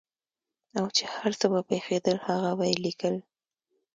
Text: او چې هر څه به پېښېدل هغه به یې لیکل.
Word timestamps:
او 0.77 0.85
چې 0.95 1.03
هر 1.15 1.31
څه 1.39 1.45
به 1.51 1.61
پېښېدل 1.69 2.17
هغه 2.27 2.51
به 2.57 2.65
یې 2.69 2.77
لیکل. 2.85 3.15